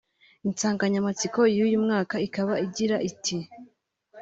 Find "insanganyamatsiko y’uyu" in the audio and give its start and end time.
0.47-1.77